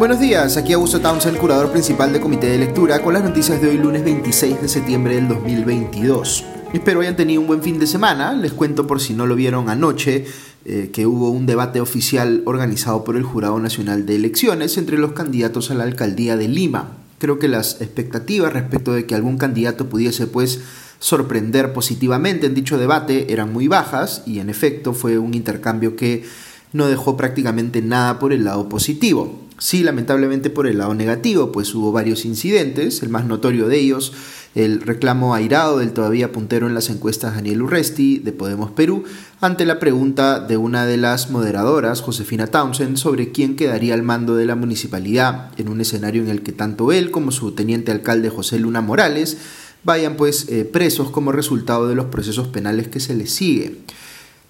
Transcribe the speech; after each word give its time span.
Buenos 0.00 0.18
días, 0.18 0.56
aquí 0.56 0.72
Augusto 0.72 0.98
Townsend, 0.98 1.36
curador 1.36 1.70
principal 1.70 2.10
de 2.10 2.22
Comité 2.22 2.46
de 2.46 2.56
Lectura, 2.56 3.02
con 3.02 3.12
las 3.12 3.22
noticias 3.22 3.60
de 3.60 3.68
hoy 3.68 3.76
lunes 3.76 4.02
26 4.02 4.62
de 4.62 4.66
septiembre 4.66 5.16
del 5.16 5.28
2022. 5.28 6.42
Espero 6.72 7.02
hayan 7.02 7.16
tenido 7.16 7.42
un 7.42 7.46
buen 7.46 7.62
fin 7.62 7.78
de 7.78 7.86
semana, 7.86 8.32
les 8.32 8.54
cuento 8.54 8.86
por 8.86 9.02
si 9.02 9.12
no 9.12 9.26
lo 9.26 9.34
vieron 9.34 9.68
anoche 9.68 10.24
eh, 10.64 10.88
que 10.90 11.04
hubo 11.04 11.28
un 11.28 11.44
debate 11.44 11.82
oficial 11.82 12.42
organizado 12.46 13.04
por 13.04 13.14
el 13.14 13.24
Jurado 13.24 13.58
Nacional 13.58 14.06
de 14.06 14.16
Elecciones 14.16 14.78
entre 14.78 14.96
los 14.96 15.12
candidatos 15.12 15.70
a 15.70 15.74
la 15.74 15.84
alcaldía 15.84 16.38
de 16.38 16.48
Lima. 16.48 16.96
Creo 17.18 17.38
que 17.38 17.48
las 17.48 17.82
expectativas 17.82 18.54
respecto 18.54 18.94
de 18.94 19.04
que 19.04 19.14
algún 19.14 19.36
candidato 19.36 19.90
pudiese 19.90 20.26
pues 20.26 20.60
sorprender 20.98 21.74
positivamente 21.74 22.46
en 22.46 22.54
dicho 22.54 22.78
debate 22.78 23.34
eran 23.34 23.52
muy 23.52 23.68
bajas 23.68 24.22
y 24.24 24.38
en 24.38 24.48
efecto 24.48 24.94
fue 24.94 25.18
un 25.18 25.34
intercambio 25.34 25.94
que 25.94 26.24
no 26.72 26.88
dejó 26.88 27.16
prácticamente 27.16 27.82
nada 27.82 28.18
por 28.18 28.32
el 28.32 28.44
lado 28.44 28.68
positivo. 28.68 29.40
Sí, 29.58 29.82
lamentablemente 29.82 30.48
por 30.48 30.66
el 30.66 30.78
lado 30.78 30.94
negativo, 30.94 31.52
pues 31.52 31.74
hubo 31.74 31.92
varios 31.92 32.24
incidentes, 32.24 33.02
el 33.02 33.10
más 33.10 33.26
notorio 33.26 33.68
de 33.68 33.78
ellos, 33.78 34.14
el 34.54 34.80
reclamo 34.80 35.34
airado 35.34 35.78
del 35.78 35.92
todavía 35.92 36.32
puntero 36.32 36.66
en 36.66 36.72
las 36.72 36.88
encuestas 36.88 37.34
Daniel 37.34 37.62
Urresti 37.62 38.20
de 38.20 38.32
Podemos 38.32 38.70
Perú, 38.70 39.04
ante 39.40 39.66
la 39.66 39.78
pregunta 39.78 40.40
de 40.40 40.56
una 40.56 40.86
de 40.86 40.96
las 40.96 41.30
moderadoras, 41.30 42.00
Josefina 42.00 42.46
Townsend, 42.46 42.96
sobre 42.96 43.32
quién 43.32 43.54
quedaría 43.54 43.92
al 43.92 44.02
mando 44.02 44.34
de 44.34 44.46
la 44.46 44.56
municipalidad 44.56 45.52
en 45.58 45.68
un 45.68 45.82
escenario 45.82 46.22
en 46.22 46.30
el 46.30 46.42
que 46.42 46.52
tanto 46.52 46.90
él 46.90 47.10
como 47.10 47.30
su 47.30 47.52
teniente 47.52 47.92
alcalde 47.92 48.30
José 48.30 48.58
Luna 48.58 48.80
Morales 48.80 49.36
vayan 49.84 50.16
pues 50.16 50.48
eh, 50.48 50.64
presos 50.64 51.10
como 51.10 51.32
resultado 51.32 51.86
de 51.86 51.94
los 51.94 52.06
procesos 52.06 52.48
penales 52.48 52.88
que 52.88 53.00
se 53.00 53.14
les 53.14 53.30
sigue. 53.30 53.76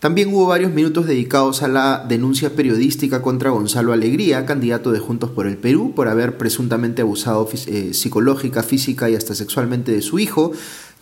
También 0.00 0.32
hubo 0.32 0.46
varios 0.46 0.72
minutos 0.72 1.06
dedicados 1.06 1.62
a 1.62 1.68
la 1.68 2.06
denuncia 2.08 2.56
periodística 2.56 3.20
contra 3.20 3.50
Gonzalo 3.50 3.92
Alegría, 3.92 4.46
candidato 4.46 4.92
de 4.92 4.98
Juntos 4.98 5.28
por 5.28 5.46
el 5.46 5.58
Perú, 5.58 5.92
por 5.94 6.08
haber 6.08 6.38
presuntamente 6.38 7.02
abusado 7.02 7.46
eh, 7.66 7.92
psicológica, 7.92 8.62
física 8.62 9.10
y 9.10 9.14
hasta 9.14 9.34
sexualmente 9.34 9.92
de 9.92 10.00
su 10.00 10.18
hijo, 10.18 10.52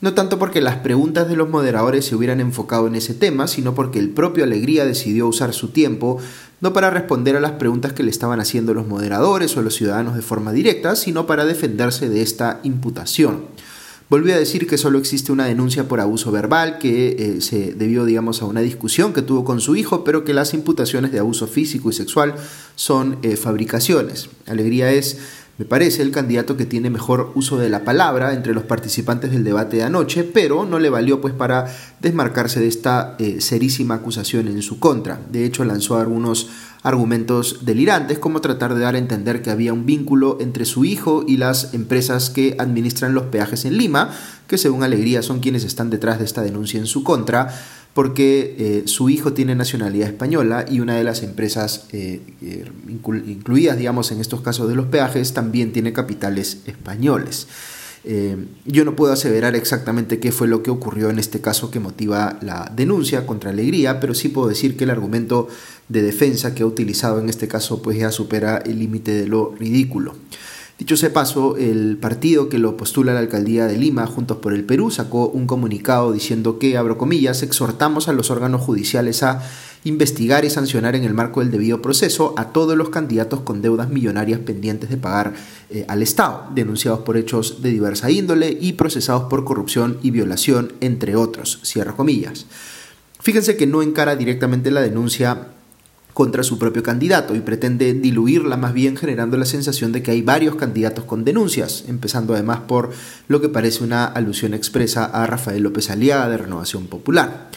no 0.01 0.15
tanto 0.15 0.41
porque 0.41 0.61
las 0.61 0.79
preguntas 0.79 1.29
de 1.29 1.37
los 1.37 1.49
moderadores 1.49 2.07
se 2.07 2.17
hubieran 2.17 2.41
enfocado 2.41 2.89
en 2.89 2.97
ese 2.97 3.15
tema, 3.15 3.47
sino 3.47 3.73
porque 3.73 4.01
el 4.01 4.11
propio 4.11 4.43
Alegría 4.43 4.85
decidió 4.85 5.29
usar 5.29 5.55
su 5.55 5.69
tiempo 5.69 6.19
no 6.61 6.73
para 6.73 6.91
responder 6.91 7.37
a 7.37 7.41
las 7.41 7.53
preguntas 7.53 7.93
que 7.93 8.03
le 8.03 8.11
estaban 8.11 8.41
haciendo 8.41 8.75
los 8.75 8.89
moderadores 8.89 9.57
o 9.57 9.63
los 9.63 9.77
ciudadanos 9.77 10.17
de 10.17 10.23
forma 10.23 10.53
directa, 10.53 10.97
sino 10.97 11.25
para 11.25 11.45
defenderse 11.45 12.09
de 12.09 12.23
esta 12.23 12.59
imputación. 12.65 13.45
Volvió 14.11 14.35
a 14.35 14.39
decir 14.39 14.67
que 14.67 14.79
solo 14.79 14.99
existe 14.99 15.33
una 15.33 15.45
denuncia 15.45 15.87
por 15.87 16.01
abuso 16.01 16.33
verbal 16.33 16.79
que 16.79 17.09
eh, 17.19 17.41
se 17.43 17.75
debió, 17.75 18.07
digamos, 18.07 18.41
a 18.41 18.47
una 18.47 18.61
discusión 18.61 19.13
que 19.13 19.21
tuvo 19.21 19.45
con 19.45 19.61
su 19.61 19.77
hijo, 19.77 20.03
pero 20.03 20.25
que 20.25 20.33
las 20.33 20.55
imputaciones 20.55 21.13
de 21.13 21.19
abuso 21.19 21.47
físico 21.47 21.91
y 21.91 21.93
sexual 21.93 22.35
son 22.75 23.19
eh, 23.23 23.37
fabricaciones. 23.37 24.31
Alegría 24.47 24.91
es 24.93 25.19
me 25.59 25.65
parece 25.65 26.03
el 26.03 26.13
candidato 26.13 26.57
que 26.57 26.67
tiene 26.67 26.89
mejor 26.89 27.33
uso 27.35 27.59
de 27.59 27.69
la 27.69 27.83
palabra 27.83 28.33
entre 28.33 28.55
los 28.55 28.63
participantes 28.63 29.33
del 29.33 29.43
debate 29.43 29.79
de 29.79 29.83
anoche, 29.83 30.23
pero 30.23 30.65
no 30.65 30.79
le 30.79 30.89
valió 30.89 31.21
pues 31.21 31.35
para 31.35 31.67
desmarcarse 32.01 32.61
de 32.61 32.69
esta 32.69 33.17
eh, 33.19 33.41
serísima 33.41 33.97
acusación 33.97 34.47
en 34.47 34.63
su 34.63 34.79
contra. 34.79 35.21
De 35.33 35.45
hecho, 35.45 35.65
lanzó 35.65 35.99
algunos 35.99 36.49
argumentos 36.83 37.65
delirantes, 37.65 38.19
como 38.19 38.41
tratar 38.41 38.75
de 38.75 38.81
dar 38.81 38.95
a 38.95 38.99
entender 38.99 39.43
que 39.43 39.51
había 39.51 39.73
un 39.73 39.87
vínculo 39.87 40.39
entre 40.41 40.65
su 40.65 40.85
hijo 40.85 41.25
y 41.27 41.37
las 41.37 41.75
empresas 41.75 42.31
que 42.31 42.57
administran 42.59 43.15
los 43.15 43.25
peajes 43.25 43.65
en 43.65 43.77
Lima, 43.77 44.11
que 44.47 44.59
según 44.59 44.83
Alegría 44.83 45.23
son 45.23 45.41
quienes 45.41 45.65
están 45.65 45.91
detrás 45.91 46.19
de 46.19 46.25
esta 46.25 46.43
denuncia 46.43 46.79
en 46.79 46.87
su 46.87 47.03
contra, 47.03 47.55
porque 47.95 48.55
eh, 48.59 48.83
su 48.87 49.11
hijo 49.11 49.33
tiene 49.33 49.57
nacionalidad 49.57 50.09
española 50.09 50.65
y 50.69 50.79
una 50.79 50.95
de 50.95 51.03
las 51.03 51.25
empresas 51.25 51.87
eh, 51.93 52.21
eh, 52.43 52.71
incluidas, 52.89 53.77
digamos, 53.77 54.13
en 54.13 54.21
estos 54.21 54.41
casos 54.41 54.69
de 54.69 54.77
los 54.77 54.87
peajes 54.87 55.35
también 55.35 55.73
tiene 55.73 55.93
capitales 55.93 56.59
españoles. 56.67 57.49
yo 58.65 58.85
no 58.85 58.95
puedo 58.95 59.13
aseverar 59.13 59.57
exactamente 59.57 60.21
qué 60.21 60.31
fue 60.31 60.47
lo 60.47 60.63
que 60.63 60.71
ocurrió 60.71 61.11
en 61.11 61.19
este 61.19 61.41
caso 61.41 61.71
que 61.71 61.81
motiva 61.81 62.39
la 62.41 62.73
denuncia 62.75 63.27
contra 63.27 63.51
Alegría, 63.51 63.99
pero 63.99 64.15
sí 64.15 64.29
puedo 64.29 64.49
decir 64.49 64.77
que 64.77 64.85
el 64.85 64.91
argumento 64.91 65.49
de 65.89 66.03
defensa 66.03 66.55
que 66.55 66.63
ha 66.63 66.67
utilizado 66.67 67.19
en 67.19 67.29
este 67.29 67.49
caso 67.49 67.83
pues 67.83 67.99
ya 67.99 68.11
supera 68.11 68.59
el 68.59 68.79
límite 68.79 69.13
de 69.13 69.27
lo 69.27 69.55
ridículo. 69.59 70.15
Dicho 70.79 70.95
ese 70.95 71.11
paso, 71.11 71.57
el 71.57 71.97
partido 71.97 72.49
que 72.49 72.59
lo 72.59 72.77
postula 72.77 73.13
la 73.13 73.19
alcaldía 73.19 73.67
de 73.67 73.77
Lima, 73.77 74.07
Juntos 74.07 74.37
por 74.37 74.55
el 74.55 74.63
Perú, 74.63 74.93
sacó 74.93 75.27
un 75.27 75.49
comunicado 75.49 76.13
diciendo 76.13 76.61
que, 76.61 76.77
abro 76.77 76.97
comillas, 76.97 77.43
exhortamos 77.43 78.07
a 78.07 78.13
los 78.13 78.31
órganos 78.31 78.63
judiciales 78.63 79.25
a 79.25 79.43
investigar 79.83 80.45
y 80.45 80.51
sancionar 80.51 80.95
en 80.95 81.03
el 81.03 81.15
marco 81.15 81.41
del 81.41 81.51
debido 81.51 81.83
proceso 81.83 82.33
a 82.37 82.53
todos 82.53 82.77
los 82.77 82.91
candidatos 82.91 83.41
con 83.41 83.61
deudas 83.61 83.89
millonarias 83.89 84.39
pendientes 84.39 84.89
de 84.89 84.99
pagar 84.99 85.35
eh, 85.71 85.85
al 85.89 86.01
Estado, 86.01 86.47
denunciados 86.55 87.01
por 87.01 87.17
hechos 87.17 87.61
de 87.61 87.71
diversa 87.71 88.09
índole 88.13 88.57
y 88.61 88.75
procesados 88.75 89.25
por 89.25 89.45
corrupción 89.45 89.99
y 90.01 90.13
violación, 90.13 90.75
entre 90.81 91.17
otros. 91.17 91.61
Cierro 91.65 91.97
comillas. 91.97 92.47
Fíjense 93.19 93.57
que 93.57 93.67
no 93.67 93.83
encara 93.83 94.15
directamente 94.15 94.71
la 94.71 94.81
denuncia 94.81 95.49
contra 96.19 96.43
su 96.43 96.59
propio 96.59 96.83
candidato 96.83 97.37
y 97.37 97.41
pretende 97.43 97.95
diluirla 97.95 98.57
más 98.57 98.75
bien 98.75 98.97
generando 98.97 99.37
la 99.37 99.45
sensación 99.45 99.93
de 99.93 100.03
que 100.03 100.11
hay 100.11 100.21
varios 100.21 100.57
candidatos 100.57 101.05
con 101.05 101.25
denuncias, 101.25 101.85
empezando 101.87 102.35
además 102.35 102.59
por 102.67 102.91
lo 103.29 103.41
que 103.41 103.49
parece 103.49 103.85
una 103.85 104.05
alusión 104.05 104.53
expresa 104.53 105.05
a 105.05 105.29
Rafael 105.29 105.63
López 105.63 105.91
Aliaga 105.91 106.29
de 106.29 106.39
Renovación 106.39 106.89
Popular. 106.89 107.51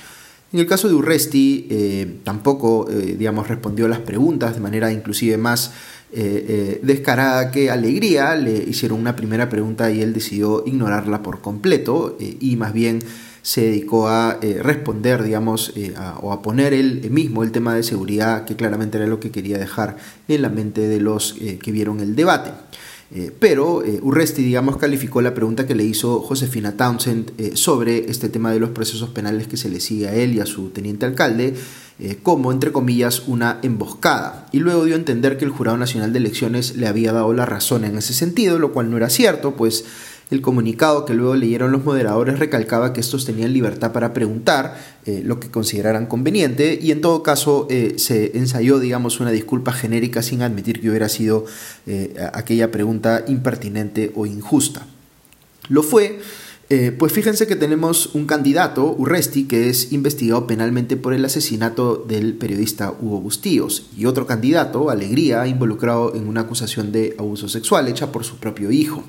En 0.54 0.60
el 0.60 0.68
caso 0.68 0.88
de 0.88 0.94
Urresti, 0.94 1.70
eh, 1.72 2.20
tampoco, 2.24 2.88
eh, 2.88 3.16
digamos, 3.18 3.48
respondió 3.48 3.88
las 3.88 3.98
preguntas 3.98 4.54
de 4.54 4.60
manera 4.60 4.92
inclusive 4.92 5.38
más 5.38 5.72
eh, 6.12 6.80
descarada 6.84 7.50
que 7.50 7.72
Alegría. 7.72 8.36
Le 8.36 8.64
hicieron 8.70 9.00
una 9.00 9.16
primera 9.16 9.50
pregunta 9.50 9.90
y 9.90 10.02
él 10.02 10.14
decidió 10.14 10.62
ignorarla 10.68 11.24
por 11.24 11.42
completo 11.42 12.16
y 12.20 12.56
más 12.58 12.74
bien 12.74 13.00
se 13.42 13.62
dedicó 13.62 14.08
a 14.08 14.38
eh, 14.42 14.60
responder, 14.62 15.24
digamos, 15.24 15.74
eh, 15.76 15.94
o 16.22 16.32
a 16.32 16.42
poner 16.42 16.74
él 16.74 17.10
mismo 17.10 17.44
el 17.44 17.52
tema 17.52 17.74
de 17.74 17.84
seguridad, 17.84 18.46
que 18.46 18.56
claramente 18.56 18.98
era 18.98 19.08
lo 19.08 19.20
que 19.20 19.32
quería 19.32 19.58
dejar 19.58 19.98
en 20.28 20.42
la 20.42 20.50
mente 20.50 20.82
de 20.82 21.00
los 21.00 21.36
eh, 21.42 21.58
que 21.62 21.72
vieron 21.72 22.00
el 22.00 22.16
debate. 22.16 22.52
pero 23.40 23.84
Urresti, 24.02 24.42
digamos, 24.42 24.78
calificó 24.78 25.22
la 25.22 25.34
pregunta 25.34 25.68
que 25.68 25.76
le 25.76 25.84
hizo 25.84 26.22
Josefina 26.22 26.78
Townsend 26.78 27.56
sobre 27.56 28.10
este 28.10 28.30
tema 28.30 28.54
de 28.54 28.60
los 28.62 28.70
procesos 28.70 29.10
penales 29.10 29.48
que 29.48 29.58
se 29.58 29.68
le 29.68 29.82
sigue 29.82 30.08
a 30.08 30.16
él 30.16 30.36
y 30.36 30.40
a 30.40 30.46
su 30.46 30.70
teniente 30.70 31.06
alcalde 31.06 31.54
como, 32.24 32.54
entre 32.54 32.72
comillas, 32.72 33.24
una 33.28 33.60
emboscada. 33.64 34.48
Y 34.54 34.60
luego 34.60 34.86
dio 34.86 34.96
a 34.96 34.98
entender 34.98 35.38
que 35.38 35.44
el 35.44 35.52
Jurado 35.52 35.78
Nacional 35.78 36.14
de 36.14 36.20
Elecciones 36.20 36.78
le 36.78 36.88
había 36.88 37.12
dado 37.12 37.34
la 37.34 37.46
razón 37.46 37.84
en 37.84 37.98
ese 37.98 38.14
sentido, 38.14 38.60
lo 38.60 38.72
cual 38.72 38.90
no 38.90 38.96
era 38.96 39.10
cierto, 39.10 39.58
pues 39.58 39.84
el 40.32 40.42
comunicado 40.42 41.04
que 41.04 41.14
luego 41.14 41.36
leyeron 41.36 41.74
los 41.74 41.84
moderadores 41.84 42.40
recalcaba 42.40 42.94
que 42.94 43.02
estos 43.02 43.26
tenían 43.26 43.52
libertad 43.52 43.92
para 43.92 44.14
preguntar 44.14 44.82
eh, 45.06 45.22
lo 45.26 45.42
que 45.42 45.52
consideraran 45.52 46.08
conveniente 46.08 46.80
y 46.82 46.92
en 46.92 47.02
todo 47.02 47.22
caso 47.22 47.68
eh, 47.70 47.96
se 47.98 48.38
ensayó, 48.38 48.80
digamos, 48.80 49.20
una 49.20 49.32
disculpa 49.32 49.74
genérica 49.74 50.24
sin 50.24 50.42
admitir 50.42 50.80
que 50.80 50.90
hubiera 50.90 51.10
sido 51.10 51.46
eh, 51.86 52.16
aquella 52.34 52.72
pregunta 52.72 53.26
impertinente 53.28 54.14
o 54.16 54.26
injusta. 54.26 54.88
Lo 55.68 55.84
fue, 55.84 56.20
pues 56.98 57.12
fíjense 57.12 57.48
que 57.48 57.58
tenemos 57.58 58.16
un 58.16 58.26
candidato, 58.26 58.96
Urresti, 58.98 59.44
que 59.44 59.70
es 59.70 59.92
investigado 59.92 60.48
penalmente 60.48 60.96
por 60.96 61.14
el 61.14 61.24
asesinato 61.24 61.98
del 61.98 62.34
periodista 62.36 62.92
Hugo 62.92 63.20
Bustíos, 63.20 63.88
y 63.98 64.06
otro 64.06 64.26
candidato, 64.26 64.90
Alegría, 64.90 65.46
involucrado 65.48 66.16
en 66.16 66.28
una 66.28 66.42
acusación 66.42 66.92
de 66.94 67.16
abuso 67.18 67.50
sexual 67.50 67.90
hecha 67.90 68.12
por 68.12 68.24
su 68.24 68.38
propio 68.38 68.72
hijo. 68.72 69.04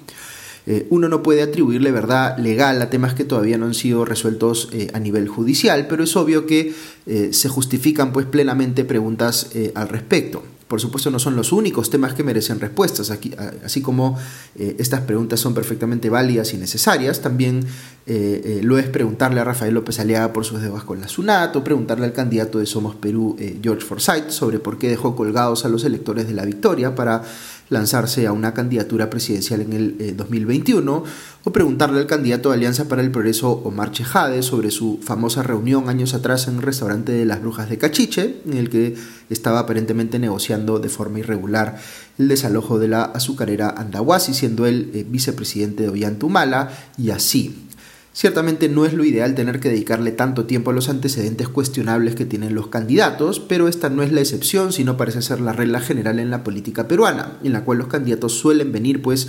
Eh, 0.67 0.87
uno 0.91 1.09
no 1.09 1.23
puede 1.23 1.43
atribuirle 1.43 1.91
verdad 1.91 2.39
legal 2.39 2.81
a 2.81 2.91
temas 2.91 3.15
que 3.15 3.25
todavía 3.25 3.59
no 3.59 3.67
han 3.67 3.75
sido 3.75 4.05
resueltos 4.05 4.69
eh, 4.73 4.89
a 4.95 5.01
nivel 5.01 5.29
judicial, 5.29 5.87
pero 5.89 6.05
es 6.05 6.15
obvio 6.17 6.47
que 6.47 6.73
eh, 7.07 7.31
se 7.33 7.49
justifican 7.49 8.13
pues 8.13 8.27
plenamente 8.27 8.85
preguntas 8.85 9.51
al 9.75 9.89
respecto. 9.89 10.43
Por 10.69 10.81
supuesto 10.81 11.11
no 11.11 11.19
son 11.19 11.37
los 11.37 11.53
únicos 11.53 11.91
temas 11.91 12.15
que 12.15 12.25
merecen 12.25 12.59
respuestas, 12.59 13.11
Aquí, 13.11 13.33
así 13.63 13.83
como 13.83 14.19
estas 14.57 15.03
preguntas 15.03 15.39
son 15.39 15.53
perfectamente 15.53 16.09
válidas 16.09 16.55
y 16.55 16.57
necesarias, 16.57 17.21
también 17.21 17.67
lo 18.07 18.79
es 18.79 18.89
preguntarle 18.89 19.41
a 19.41 19.45
Rafael 19.45 19.75
López 19.75 20.01
Aliaga 20.01 20.33
por 20.33 20.47
sus 20.47 20.63
deudas 20.63 20.85
con 20.85 20.99
la 20.99 21.09
SUNAT 21.09 21.55
o 21.57 21.63
preguntarle 21.63 22.07
al 22.07 22.15
candidato 22.15 22.59
de 22.59 22.65
Somos 22.65 22.95
Perú, 22.95 23.37
George 23.63 23.85
Forsyth, 23.85 24.31
sobre 24.31 24.61
por 24.61 24.79
qué 24.79 24.89
dejó 24.89 25.15
colgados 25.15 25.67
a 25.67 25.69
los 25.69 25.85
electores 25.85 26.27
de 26.27 26.33
la 26.33 26.47
victoria 26.47 26.95
para 26.95 27.23
lanzarse 27.73 28.27
a 28.27 28.33
una 28.33 28.55
candidatura 28.55 29.11
presidencial 29.11 29.63
en 29.63 29.73
el 29.73 30.17
2021 30.17 31.05
eh, 31.05 31.11
o 31.45 31.53
preguntarle 31.53 31.99
al 31.99 32.07
candidato 32.07 32.51
de 32.51 32.57
Alianza 32.57 32.87
para 32.87 33.03
el 33.03 33.11
Progreso 33.11 33.51
Omar 33.51 33.91
Chejade 33.91 34.43
sobre 34.43 34.71
su 34.71 35.01
famosa 35.03 35.43
reunión 35.43 35.89
años 35.89 36.15
atrás 36.15 36.47
en 36.47 36.57
un 36.57 36.63
restaurante 36.63 37.13
de 37.13 37.25
las 37.25 37.41
Brujas 37.41 37.69
de 37.69 37.79
Cachiche, 37.79 38.43
en 38.47 38.57
el 38.57 38.71
que 38.71 38.95
estaba 39.31 39.61
aparentemente 39.61 40.19
negociando 40.19 40.79
de 40.79 40.89
forma 40.89 41.19
irregular 41.19 41.79
el 42.19 42.29
desalojo 42.29 42.79
de 42.79 42.89
la 42.89 43.03
azucarera 43.05 43.71
Andahuasi, 43.71 44.35
siendo 44.35 44.67
él 44.67 44.91
eh, 44.95 45.05
vicepresidente 45.09 45.85
de 45.85 45.89
Ollantumala 45.89 46.71
y 46.99 47.11
así. 47.11 47.69
Ciertamente 48.15 48.69
no 48.69 48.85
es 48.85 48.93
lo 48.93 49.05
ideal 49.05 49.35
tener 49.35 49.59
que 49.59 49.71
dedicarle 49.71 50.13
tanto 50.13 50.45
tiempo 50.45 50.71
a 50.71 50.75
los 50.75 50.91
antecedentes 50.91 51.49
cuestionables 51.49 52.15
que 52.15 52.27
tienen 52.27 52.55
los 52.55 52.67
candidatos, 52.67 53.41
pero 53.41 53.69
esta 53.69 53.89
no 53.89 54.03
es 54.03 54.13
la 54.13 54.21
excepción, 54.21 54.73
sino 54.73 54.99
parece 54.99 55.23
ser 55.23 55.41
la 55.41 55.55
regla 55.55 55.81
general 55.81 56.19
en 56.19 56.31
la 56.31 56.45
política 56.45 56.89
peruana, 56.89 57.39
en 57.43 57.55
la 57.55 57.65
cual 57.65 57.79
los 57.79 57.87
candidatos 57.87 58.35
suelen 58.35 58.71
venir 58.71 59.01
pues 59.01 59.29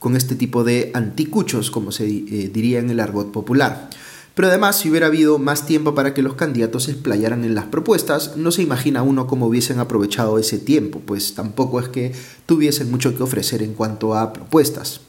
con 0.00 0.16
este 0.16 0.34
tipo 0.34 0.64
de 0.64 0.90
anticuchos, 0.94 1.70
como 1.70 1.92
se 1.92 2.06
eh, 2.06 2.50
diría 2.52 2.80
en 2.80 2.90
el 2.90 2.98
argot 2.98 3.30
popular. 3.30 3.88
Pero 4.34 4.48
además, 4.48 4.80
si 4.80 4.90
hubiera 4.90 5.06
habido 5.06 5.38
más 5.38 5.64
tiempo 5.64 5.94
para 5.94 6.12
que 6.12 6.22
los 6.22 6.34
candidatos 6.34 6.84
se 6.84 6.90
explayaran 6.90 7.44
en 7.44 7.54
las 7.54 7.66
propuestas, 7.66 8.36
no 8.36 8.50
se 8.50 8.62
imagina 8.62 9.04
uno 9.04 9.28
cómo 9.28 9.46
hubiesen 9.46 9.78
aprovechado 9.78 10.40
ese 10.40 10.58
tiempo, 10.58 11.00
pues 11.06 11.34
tampoco 11.34 11.78
es 11.78 11.88
que 11.88 12.12
tuviesen 12.46 12.90
mucho 12.90 13.16
que 13.16 13.22
ofrecer 13.22 13.62
en 13.62 13.74
cuanto 13.74 14.16
a 14.16 14.32
propuestas. 14.32 15.02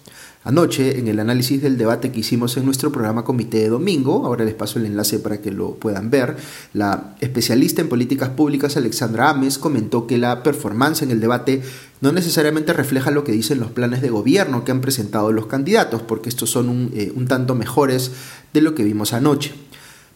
Anoche, 0.46 1.00
en 1.00 1.08
el 1.08 1.20
análisis 1.20 1.60
del 1.60 1.76
debate 1.76 2.12
que 2.12 2.20
hicimos 2.20 2.56
en 2.56 2.66
nuestro 2.66 2.92
programa 2.92 3.24
Comité 3.24 3.58
de 3.58 3.70
Domingo, 3.70 4.28
ahora 4.28 4.46
les 4.46 4.54
paso 4.54 4.78
el 4.78 4.86
enlace 4.86 5.18
para 5.18 5.42
que 5.42 5.50
lo 5.50 5.74
puedan 5.74 6.12
ver, 6.12 6.38
la 6.72 7.16
especialista 7.20 7.82
en 7.82 7.90
políticas 7.90 8.30
públicas 8.30 8.78
Alexandra 8.78 9.32
Ames 9.32 9.58
comentó 9.58 10.06
que 10.06 10.20
la 10.20 10.44
performance 10.44 11.02
en 11.02 11.10
el 11.10 11.20
debate 11.20 11.64
no 12.00 12.12
necesariamente 12.12 12.74
refleja 12.74 13.10
lo 13.10 13.24
que 13.24 13.32
dicen 13.32 13.60
los 13.60 13.72
planes 13.72 14.04
de 14.04 14.12
gobierno 14.12 14.64
que 14.64 14.72
han 14.72 14.82
presentado 14.82 15.32
los 15.32 15.48
candidatos, 15.48 16.04
porque 16.04 16.30
estos 16.30 16.52
son 16.52 16.70
un, 16.70 16.92
eh, 16.94 17.12
un 17.16 17.26
tanto 17.26 17.56
mejores 17.56 18.12
de 18.54 18.62
lo 18.62 18.76
que 18.76 18.84
vimos 18.84 19.14
anoche. 19.14 19.52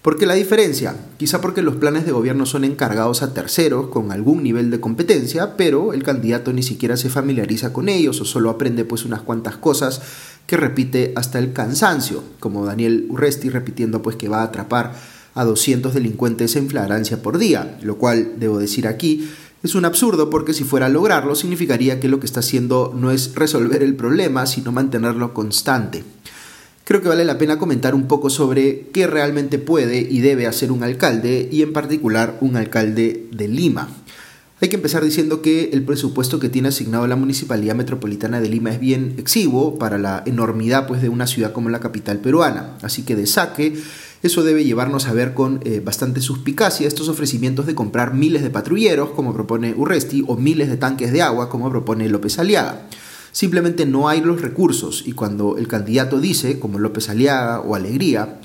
¿Por 0.01 0.17
qué 0.17 0.25
la 0.25 0.35
diferencia? 0.35 0.95
Quizá 1.17 1.41
porque 1.41 1.61
los 1.61 1.75
planes 1.75 2.05
de 2.05 2.13
gobierno 2.13 2.45
son 2.45 2.63
encargados 2.63 3.21
a 3.21 3.33
terceros 3.33 3.89
con 3.89 4.13
algún 4.13 4.43
nivel 4.43 4.71
de 4.71 4.79
competencia, 4.79 5.57
pero 5.57 5.91
el 5.91 6.03
candidato 6.03 6.53
ni 6.53 6.63
siquiera 6.63 6.95
se 6.95 7.09
familiariza 7.09 7.73
con 7.73 7.89
ellos 7.89 8.21
o 8.21 8.25
solo 8.25 8.49
aprende 8.49 8.85
pues 8.85 9.03
unas 9.03 9.21
cuantas 9.21 9.57
cosas 9.57 10.01
que 10.47 10.55
repite 10.55 11.11
hasta 11.17 11.37
el 11.37 11.51
cansancio, 11.51 12.23
como 12.39 12.65
Daniel 12.65 13.07
Urresti 13.09 13.49
repitiendo 13.49 14.01
pues 14.01 14.15
que 14.15 14.29
va 14.29 14.39
a 14.39 14.43
atrapar 14.43 14.93
a 15.35 15.43
200 15.43 15.93
delincuentes 15.93 16.55
en 16.55 16.69
flagrancia 16.69 17.21
por 17.21 17.37
día, 17.37 17.77
lo 17.81 17.97
cual, 17.97 18.35
debo 18.37 18.57
decir 18.57 18.87
aquí, 18.87 19.29
es 19.63 19.75
un 19.75 19.83
absurdo 19.83 20.29
porque 20.29 20.53
si 20.53 20.63
fuera 20.63 20.85
a 20.85 20.89
lograrlo 20.89 21.35
significaría 21.35 21.99
que 21.99 22.07
lo 22.07 22.21
que 22.21 22.25
está 22.25 22.39
haciendo 22.39 22.93
no 22.95 23.11
es 23.11 23.35
resolver 23.35 23.83
el 23.83 23.97
problema, 23.97 24.45
sino 24.45 24.71
mantenerlo 24.71 25.33
constante 25.33 26.05
creo 26.89 27.03
que 27.03 27.07
vale 27.07 27.23
la 27.23 27.37
pena 27.37 27.59
comentar 27.59 27.93
un 27.93 28.07
poco 28.07 28.31
sobre 28.31 28.87
qué 28.91 29.05
realmente 29.05 29.59
puede 29.59 29.99
y 29.99 30.21
debe 30.21 30.47
hacer 30.47 30.71
un 30.71 30.81
alcalde 30.81 31.47
y 31.51 31.61
en 31.61 31.71
particular 31.71 32.39
un 32.41 32.55
alcalde 32.55 33.27
de 33.31 33.47
Lima. 33.47 33.89
Hay 34.59 34.69
que 34.69 34.77
empezar 34.77 35.03
diciendo 35.03 35.43
que 35.43 35.69
el 35.71 35.83
presupuesto 35.83 36.39
que 36.39 36.49
tiene 36.49 36.69
asignado 36.69 37.05
la 37.05 37.15
Municipalidad 37.15 37.75
Metropolitana 37.75 38.41
de 38.41 38.49
Lima 38.49 38.71
es 38.71 38.79
bien 38.79 39.13
exiguo 39.19 39.77
para 39.77 39.99
la 39.99 40.23
enormidad 40.25 40.87
pues, 40.87 40.99
de 40.99 41.09
una 41.09 41.27
ciudad 41.27 41.53
como 41.53 41.69
la 41.69 41.79
capital 41.79 42.17
peruana. 42.17 42.75
Así 42.81 43.03
que 43.03 43.15
de 43.15 43.27
saque, 43.27 43.79
eso 44.23 44.41
debe 44.41 44.63
llevarnos 44.63 45.05
a 45.05 45.13
ver 45.13 45.35
con 45.35 45.59
eh, 45.65 45.83
bastante 45.85 46.21
suspicacia 46.21 46.87
estos 46.87 47.07
ofrecimientos 47.07 47.67
de 47.67 47.75
comprar 47.75 48.15
miles 48.15 48.41
de 48.41 48.49
patrulleros, 48.49 49.11
como 49.11 49.31
propone 49.31 49.75
Urresti, 49.75 50.23
o 50.25 50.37
miles 50.37 50.69
de 50.69 50.77
tanques 50.77 51.11
de 51.11 51.21
agua, 51.21 51.49
como 51.49 51.69
propone 51.69 52.09
López 52.09 52.39
Aliaga. 52.39 52.87
Simplemente 53.31 53.85
no 53.85 54.09
hay 54.09 54.21
los 54.21 54.41
recursos 54.41 55.03
y 55.05 55.13
cuando 55.13 55.57
el 55.57 55.67
candidato 55.67 56.19
dice, 56.19 56.59
como 56.59 56.79
López 56.79 57.09
Aliaga 57.09 57.61
o 57.61 57.75
Alegría, 57.75 58.39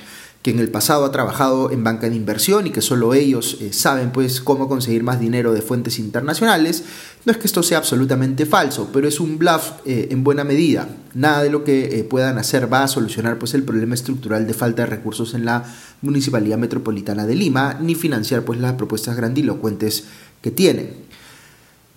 que 0.45 0.51
en 0.51 0.59
el 0.59 0.69
pasado 0.69 1.07
ha 1.07 1.11
trabajado 1.11 1.71
en 1.71 1.83
banca 1.85 2.11
de 2.11 2.17
inversión 2.17 2.67
y 2.67 2.71
que 2.71 2.83
solo 2.83 3.15
ellos 3.15 3.57
eh, 3.63 3.73
saben 3.73 4.11
pues 4.11 4.43
cómo 4.43 4.69
conseguir 4.69 5.03
más 5.03 5.19
dinero 5.19 5.55
de 5.55 5.63
fuentes 5.63 5.99
internacionales, 5.99 6.85
no 7.25 7.33
es 7.33 7.39
que 7.39 7.47
esto 7.47 7.63
sea 7.63 7.79
absolutamente 7.79 8.45
falso, 8.45 8.91
pero 8.93 9.09
es 9.09 9.21
un 9.21 9.39
bluff 9.39 9.71
eh, 9.87 10.09
en 10.11 10.23
buena 10.23 10.45
medida. 10.45 10.87
Nada 11.15 11.43
de 11.43 11.49
lo 11.49 11.65
que 11.65 11.99
eh, 11.99 12.05
puedan 12.05 12.37
hacer 12.37 12.71
va 12.71 12.83
a 12.83 12.89
solucionar 12.89 13.39
pues 13.39 13.55
el 13.55 13.63
problema 13.63 13.95
estructural 13.95 14.47
de 14.47 14.53
falta 14.53 14.83
de 14.83 14.91
recursos 14.91 15.33
en 15.33 15.47
la 15.47 15.65
Municipalidad 16.03 16.59
Metropolitana 16.59 17.25
de 17.25 17.37
Lima, 17.37 17.79
ni 17.81 17.95
financiar 17.95 18.43
pues 18.43 18.61
las 18.61 18.75
propuestas 18.75 19.17
grandilocuentes 19.17 20.05
que 20.43 20.51
tienen. 20.51 20.91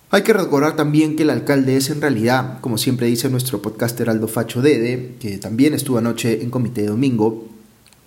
Hay 0.10 0.22
que 0.22 0.32
recordar 0.32 0.78
también 0.78 1.18
que 1.18 1.24
el 1.24 1.30
alcalde 1.30 1.76
es 1.76 1.90
en 1.90 2.00
realidad, 2.00 2.62
como 2.62 2.78
siempre 2.78 3.08
dice 3.08 3.30
nuestro 3.30 3.62
podcaster 3.62 4.10
Aldo 4.10 4.30
Facho 4.30 4.62
Dede, 4.62 5.16
que 5.20 5.38
también 5.38 5.74
estuvo 5.74 5.98
anoche 5.98 6.42
en 6.42 6.50
comité 6.50 6.82
de 6.82 6.88
domingo, 6.88 7.50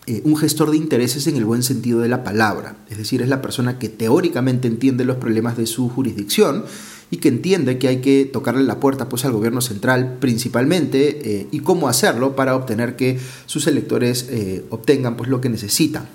eh, 0.07 0.23
un 0.25 0.35
gestor 0.35 0.71
de 0.71 0.79
intereses 0.79 1.27
en 1.27 1.37
el 1.37 1.45
buen 1.45 1.63
sentido 1.63 2.01
de 2.01 2.09
la 2.09 2.25
palabra. 2.25 2.77
Es 2.89 2.97
decir, 2.97 3.21
es 3.21 3.29
la 3.29 3.43
persona 3.43 3.79
que 3.79 3.91
teóricamente 3.91 4.67
entiende 4.67 5.05
los 5.05 5.19
problemas 5.19 5.59
de 5.59 5.67
su 5.67 5.91
jurisdicción 5.91 6.65
y 7.11 7.19
que 7.19 7.29
entiende 7.29 7.77
que 7.77 7.89
hay 7.89 8.01
que 8.01 8.25
tocarle 8.25 8.63
la 8.63 8.81
puerta 8.81 9.11
pues, 9.11 9.27
al 9.27 9.33
gobierno 9.33 9.61
central 9.61 10.17
principalmente 10.21 11.21
eh, 11.23 11.49
y 11.51 11.61
cómo 11.61 11.87
hacerlo 11.87 12.35
para 12.35 12.57
obtener 12.57 12.97
que 12.97 13.19
sus 13.45 13.67
electores 13.67 14.27
eh, 14.31 14.65
obtengan 14.71 15.19
pues, 15.19 15.29
lo 15.29 15.43
que 15.43 15.51
necesitan. 15.51 16.09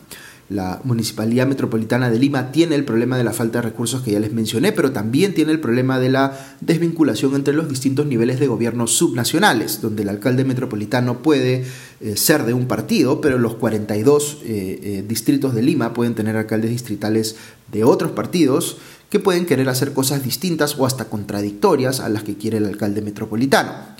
La 0.48 0.80
Municipalidad 0.84 1.48
Metropolitana 1.48 2.12
de 2.12 2.20
Lima 2.20 2.52
tiene 2.52 2.76
el 2.76 2.86
problema 2.86 3.18
de 3.18 3.24
la 3.24 3.34
falta 3.34 3.60
de 3.60 3.64
recursos 3.64 4.04
que 4.04 4.12
ya 4.12 4.20
les 4.20 4.32
mencioné, 4.32 4.72
pero 4.72 4.92
también 4.92 5.34
tiene 5.34 5.52
el 5.52 5.60
problema 5.60 5.98
de 5.98 6.10
la 6.10 6.38
desvinculación 6.62 7.34
entre 7.34 7.56
los 7.56 7.68
distintos 7.68 8.06
niveles 8.06 8.40
de 8.40 8.46
gobierno 8.46 8.86
subnacionales, 8.86 9.82
donde 9.82 10.04
el 10.04 10.10
alcalde 10.10 10.46
metropolitano 10.46 11.24
puede 11.24 11.66
eh, 12.00 12.16
ser 12.16 12.46
de 12.46 12.54
un 12.54 12.68
partido, 12.68 13.22
pero 13.22 13.40
los 13.40 13.56
42 13.56 14.42
eh, 14.44 14.80
eh, 14.84 15.06
distritos 15.08 15.56
de 15.56 15.64
Lima 15.64 15.96
pueden 15.96 16.14
tener 16.14 16.38
alcaldes 16.38 16.70
distritales 16.70 17.38
de 17.72 17.84
otros 17.84 18.12
partidos 18.12 18.78
que 19.10 19.20
pueden 19.20 19.48
querer 19.48 19.70
hacer 19.70 19.94
cosas 19.94 20.24
distintas 20.24 20.78
o 20.78 20.86
hasta 20.86 21.06
contradictorias 21.06 22.02
a 22.02 22.10
las 22.10 22.24
que 22.24 22.36
quiere 22.36 22.58
el 22.58 22.66
alcalde 22.66 23.02
metropolitano. 23.02 23.95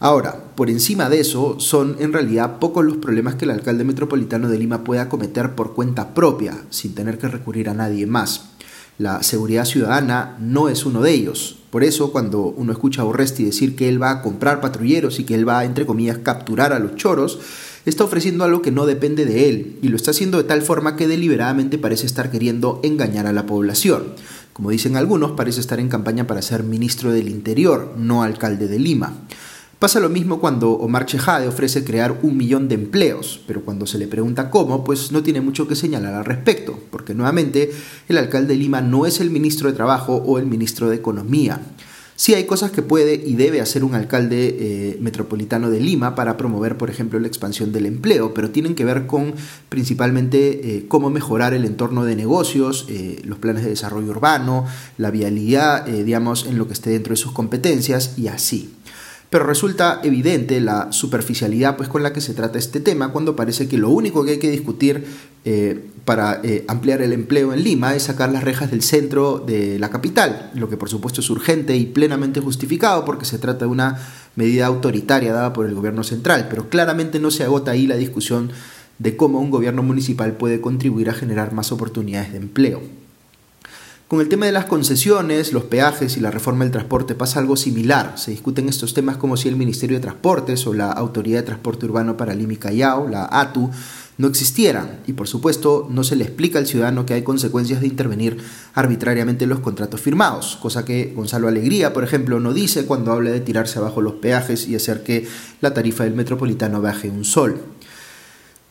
Ahora, 0.00 0.44
por 0.54 0.70
encima 0.70 1.08
de 1.08 1.18
eso, 1.18 1.58
son 1.58 1.96
en 1.98 2.12
realidad 2.12 2.60
pocos 2.60 2.84
los 2.84 2.98
problemas 2.98 3.34
que 3.34 3.46
el 3.46 3.50
alcalde 3.50 3.82
metropolitano 3.82 4.48
de 4.48 4.58
Lima 4.58 4.84
puede 4.84 5.00
acometer 5.00 5.56
por 5.56 5.74
cuenta 5.74 6.14
propia, 6.14 6.56
sin 6.70 6.94
tener 6.94 7.18
que 7.18 7.26
recurrir 7.26 7.68
a 7.68 7.74
nadie 7.74 8.06
más. 8.06 8.50
La 8.98 9.22
seguridad 9.24 9.64
ciudadana 9.64 10.36
no 10.40 10.68
es 10.68 10.86
uno 10.86 11.02
de 11.02 11.12
ellos. 11.12 11.58
Por 11.70 11.82
eso, 11.82 12.12
cuando 12.12 12.42
uno 12.42 12.72
escucha 12.72 13.02
a 13.02 13.04
Urresti 13.04 13.44
decir 13.44 13.74
que 13.74 13.88
él 13.88 14.00
va 14.00 14.10
a 14.10 14.22
comprar 14.22 14.60
patrulleros 14.60 15.18
y 15.18 15.24
que 15.24 15.34
él 15.34 15.48
va 15.48 15.64
entre 15.64 15.84
comillas, 15.84 16.18
capturar 16.18 16.72
a 16.72 16.78
los 16.78 16.94
choros, 16.94 17.40
está 17.84 18.04
ofreciendo 18.04 18.44
algo 18.44 18.62
que 18.62 18.70
no 18.70 18.86
depende 18.86 19.24
de 19.24 19.48
él 19.48 19.78
y 19.82 19.88
lo 19.88 19.96
está 19.96 20.12
haciendo 20.12 20.38
de 20.38 20.44
tal 20.44 20.62
forma 20.62 20.96
que 20.96 21.08
deliberadamente 21.08 21.76
parece 21.76 22.06
estar 22.06 22.30
queriendo 22.30 22.80
engañar 22.84 23.26
a 23.26 23.32
la 23.32 23.46
población. 23.46 24.14
Como 24.52 24.70
dicen 24.70 24.96
algunos, 24.96 25.32
parece 25.32 25.60
estar 25.60 25.78
en 25.80 25.88
campaña 25.88 26.26
para 26.26 26.42
ser 26.42 26.62
ministro 26.62 27.12
del 27.12 27.28
Interior, 27.28 27.94
no 27.96 28.22
alcalde 28.22 28.66
de 28.66 28.78
Lima. 28.78 29.14
Pasa 29.78 30.00
lo 30.00 30.08
mismo 30.08 30.40
cuando 30.40 30.72
Omar 30.72 31.06
Chejade 31.06 31.46
ofrece 31.46 31.84
crear 31.84 32.18
un 32.22 32.36
millón 32.36 32.66
de 32.66 32.74
empleos, 32.74 33.40
pero 33.46 33.62
cuando 33.62 33.86
se 33.86 33.96
le 33.96 34.08
pregunta 34.08 34.50
cómo, 34.50 34.82
pues 34.82 35.12
no 35.12 35.22
tiene 35.22 35.40
mucho 35.40 35.68
que 35.68 35.76
señalar 35.76 36.14
al 36.14 36.24
respecto, 36.24 36.76
porque 36.90 37.14
nuevamente 37.14 37.70
el 38.08 38.18
alcalde 38.18 38.54
de 38.54 38.58
Lima 38.58 38.80
no 38.80 39.06
es 39.06 39.20
el 39.20 39.30
ministro 39.30 39.70
de 39.70 39.76
Trabajo 39.76 40.16
o 40.16 40.40
el 40.40 40.46
ministro 40.46 40.90
de 40.90 40.96
Economía. 40.96 41.60
Sí 42.16 42.34
hay 42.34 42.46
cosas 42.46 42.72
que 42.72 42.82
puede 42.82 43.14
y 43.14 43.36
debe 43.36 43.60
hacer 43.60 43.84
un 43.84 43.94
alcalde 43.94 44.56
eh, 44.58 44.98
metropolitano 45.00 45.70
de 45.70 45.78
Lima 45.78 46.16
para 46.16 46.36
promover, 46.36 46.76
por 46.76 46.90
ejemplo, 46.90 47.20
la 47.20 47.28
expansión 47.28 47.70
del 47.70 47.86
empleo, 47.86 48.34
pero 48.34 48.50
tienen 48.50 48.74
que 48.74 48.84
ver 48.84 49.06
con 49.06 49.34
principalmente 49.68 50.78
eh, 50.78 50.86
cómo 50.88 51.10
mejorar 51.10 51.54
el 51.54 51.64
entorno 51.64 52.04
de 52.04 52.16
negocios, 52.16 52.86
eh, 52.88 53.22
los 53.24 53.38
planes 53.38 53.62
de 53.62 53.70
desarrollo 53.70 54.10
urbano, 54.10 54.66
la 54.96 55.12
vialidad, 55.12 55.86
digamos, 55.86 56.46
en 56.46 56.58
lo 56.58 56.66
que 56.66 56.72
esté 56.72 56.90
dentro 56.90 57.12
de 57.12 57.18
sus 57.18 57.30
competencias 57.30 58.18
y 58.18 58.26
así. 58.26 58.74
Pero 59.30 59.44
resulta 59.44 60.00
evidente 60.02 60.60
la 60.60 60.90
superficialidad 60.90 61.76
pues, 61.76 61.88
con 61.88 62.02
la 62.02 62.12
que 62.12 62.20
se 62.20 62.32
trata 62.32 62.58
este 62.58 62.80
tema 62.80 63.12
cuando 63.12 63.36
parece 63.36 63.68
que 63.68 63.76
lo 63.76 63.90
único 63.90 64.24
que 64.24 64.32
hay 64.32 64.38
que 64.38 64.50
discutir 64.50 65.04
eh, 65.44 65.84
para 66.06 66.40
eh, 66.42 66.64
ampliar 66.66 67.02
el 67.02 67.12
empleo 67.12 67.52
en 67.52 67.62
Lima 67.62 67.94
es 67.94 68.04
sacar 68.04 68.32
las 68.32 68.42
rejas 68.42 68.70
del 68.70 68.82
centro 68.82 69.38
de 69.38 69.78
la 69.78 69.90
capital, 69.90 70.50
lo 70.54 70.70
que 70.70 70.78
por 70.78 70.88
supuesto 70.88 71.20
es 71.20 71.28
urgente 71.28 71.76
y 71.76 71.84
plenamente 71.84 72.40
justificado 72.40 73.04
porque 73.04 73.26
se 73.26 73.38
trata 73.38 73.66
de 73.66 73.70
una 73.70 73.98
medida 74.34 74.66
autoritaria 74.66 75.34
dada 75.34 75.52
por 75.52 75.66
el 75.66 75.74
gobierno 75.74 76.04
central, 76.04 76.46
pero 76.48 76.70
claramente 76.70 77.18
no 77.18 77.30
se 77.30 77.44
agota 77.44 77.72
ahí 77.72 77.86
la 77.86 77.96
discusión 77.96 78.50
de 78.98 79.16
cómo 79.16 79.40
un 79.40 79.50
gobierno 79.50 79.82
municipal 79.82 80.32
puede 80.32 80.62
contribuir 80.62 81.10
a 81.10 81.14
generar 81.14 81.52
más 81.52 81.70
oportunidades 81.72 82.32
de 82.32 82.38
empleo. 82.38 82.80
Con 84.08 84.22
el 84.22 84.30
tema 84.30 84.46
de 84.46 84.52
las 84.52 84.64
concesiones, 84.64 85.52
los 85.52 85.64
peajes 85.64 86.16
y 86.16 86.20
la 86.20 86.30
reforma 86.30 86.64
del 86.64 86.72
transporte 86.72 87.14
pasa 87.14 87.40
algo 87.40 87.56
similar. 87.56 88.14
Se 88.16 88.30
discuten 88.30 88.66
estos 88.66 88.94
temas 88.94 89.18
como 89.18 89.36
si 89.36 89.50
el 89.50 89.56
Ministerio 89.56 89.98
de 89.98 90.00
Transportes 90.00 90.66
o 90.66 90.72
la 90.72 90.90
Autoridad 90.90 91.40
de 91.40 91.42
Transporte 91.44 91.84
Urbano 91.84 92.16
para 92.16 92.34
Lima 92.34 92.54
y 92.54 92.56
Callao, 92.56 93.06
la 93.06 93.28
ATU, 93.30 93.70
no 94.16 94.26
existieran. 94.26 95.00
Y 95.06 95.12
por 95.12 95.28
supuesto, 95.28 95.88
no 95.90 96.04
se 96.04 96.16
le 96.16 96.24
explica 96.24 96.58
al 96.58 96.66
ciudadano 96.66 97.04
que 97.04 97.12
hay 97.12 97.22
consecuencias 97.22 97.82
de 97.82 97.86
intervenir 97.86 98.38
arbitrariamente 98.72 99.44
en 99.44 99.50
los 99.50 99.60
contratos 99.60 100.00
firmados, 100.00 100.56
cosa 100.56 100.86
que 100.86 101.12
Gonzalo 101.14 101.46
Alegría, 101.46 101.92
por 101.92 102.02
ejemplo, 102.02 102.40
no 102.40 102.54
dice 102.54 102.86
cuando 102.86 103.12
habla 103.12 103.30
de 103.30 103.40
tirarse 103.40 103.78
abajo 103.78 104.00
los 104.00 104.14
peajes 104.14 104.68
y 104.68 104.74
hacer 104.74 105.02
que 105.02 105.28
la 105.60 105.74
tarifa 105.74 106.04
del 106.04 106.14
metropolitano 106.14 106.80
baje 106.80 107.10
un 107.10 107.26
sol. 107.26 107.60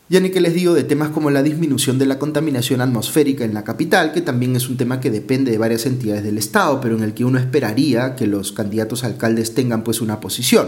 Ya 0.10 0.22
ni 0.22 0.30
que 0.30 0.40
les 0.40 0.54
digo 0.54 0.74
de 0.74 0.86
temas 0.86 1.10
como 1.10 1.32
la 1.32 1.44
disminución 1.44 2.00
de 2.00 2.06
la 2.06 2.18
contaminación 2.18 2.80
atmosférica 2.80 3.44
en 3.44 3.54
la 3.54 3.66
capital, 3.66 4.14
que 4.14 4.22
también 4.22 4.56
es 4.56 4.70
un 4.70 4.78
tema 4.78 5.02
que 5.02 5.12
depende 5.12 5.52
de 5.52 5.58
varias 5.58 5.86
entidades 5.86 6.24
del 6.24 6.38
Estado, 6.38 6.80
pero 6.80 6.96
en 6.96 7.04
el 7.04 7.14
que 7.14 7.26
uno 7.26 7.40
esperaría 7.40 8.16
que 8.16 8.26
los 8.26 8.54
candidatos 8.54 9.04
alcaldes 9.04 9.54
tengan 9.54 9.84
pues 9.84 10.00
una 10.00 10.22
posición. 10.22 10.68